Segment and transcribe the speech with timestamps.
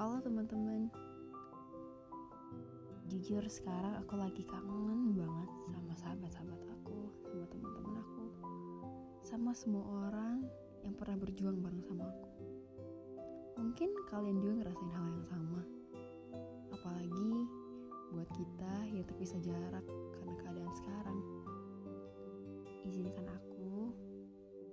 [0.00, 0.88] Halo teman-teman.
[3.12, 8.24] Jujur sekarang aku lagi kangen banget sama sahabat-sahabat aku Sama teman-teman aku
[9.20, 10.48] Sama semua orang
[10.88, 12.32] yang pernah berjuang bareng sama aku.
[13.60, 15.62] Mungkin kalian juga ngerasain hal yang sama.
[16.72, 17.32] Apalagi
[18.16, 19.84] buat kita yang terpisah jarak
[20.16, 21.18] karena keadaan sekarang.
[22.88, 23.92] Izinkan aku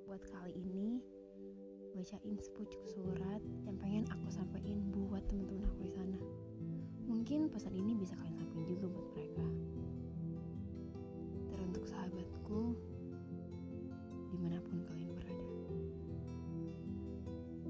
[0.07, 1.03] buat kali ini
[1.97, 5.06] bacain sepucuk surat yang pengen aku sampaikan buat
[7.27, 9.43] Mungkin pesan ini bisa kalian sampaikan juga buat mereka.
[11.51, 12.71] Teruntuk sahabatku,
[14.31, 15.47] di mana pun kalian berada.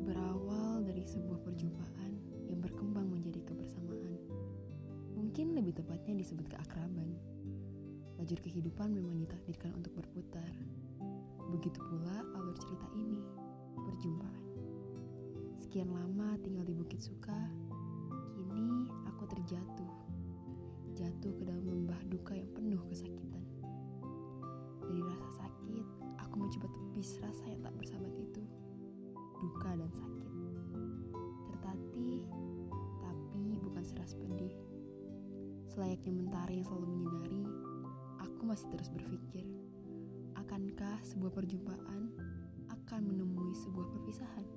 [0.05, 4.21] Berawal dari sebuah perjumpaan yang berkembang menjadi kebersamaan.
[5.17, 7.17] Mungkin lebih tepatnya disebut keakraban.
[8.21, 10.53] Lajur kehidupan memang ditakdirkan untuk berputar.
[11.49, 13.25] Begitu pula alur cerita ini
[13.73, 14.45] perjumpaan.
[15.57, 17.49] Sekian lama tinggal di Bukit Suka,
[22.17, 23.45] duka yang penuh kesakitan.
[24.81, 25.85] Dari rasa sakit,
[26.17, 28.41] aku mencoba tepis rasa yang tak bersahabat itu.
[29.37, 30.31] Duka dan sakit.
[31.45, 32.25] Tertatih,
[33.05, 34.57] tapi bukan seras pedih.
[35.69, 37.43] Selayaknya mentari yang selalu menyinari,
[38.17, 39.45] aku masih terus berpikir,
[40.33, 42.17] akankah sebuah perjumpaan
[42.65, 44.47] akan menemui sebuah perpisahan.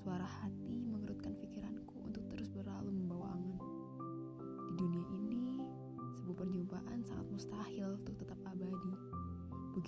[0.00, 1.07] Suara hati mengerutkan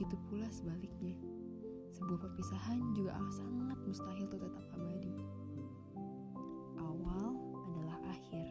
[0.00, 1.12] Begitu pula sebaliknya,
[1.92, 5.12] sebuah perpisahan juga sangat mustahil untuk tetap abadi.
[6.80, 7.36] Awal
[7.68, 8.48] adalah akhir,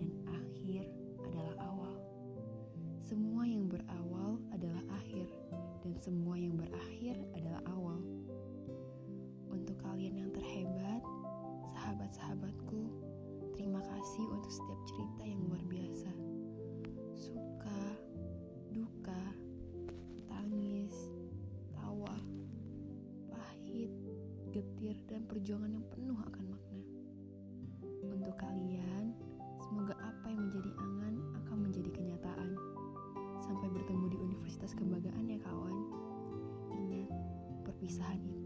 [0.00, 0.88] dan akhir
[1.28, 2.00] adalah awal.
[2.96, 5.28] Semua yang berawal adalah akhir,
[5.84, 8.00] dan semua yang berakhir adalah awal.
[9.52, 11.04] Untuk kalian yang terhebat,
[11.76, 12.88] sahabat-sahabatku,
[13.52, 15.17] terima kasih untuk setiap cerita
[24.58, 26.82] getir, dan perjuangan yang penuh akan makna.
[28.02, 29.14] Untuk kalian,
[29.62, 31.14] semoga apa yang menjadi angan
[31.44, 32.50] akan menjadi kenyataan.
[33.46, 35.76] Sampai bertemu di Universitas Kebanggaan ya kawan.
[36.74, 37.10] Ingat,
[37.62, 38.37] perpisahan itu